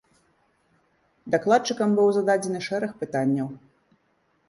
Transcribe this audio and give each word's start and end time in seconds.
Дакладчыкам 1.35 1.89
быў 2.01 2.07
зададзены 2.17 2.65
шэраг 2.71 2.91
пытанняў. 3.07 3.47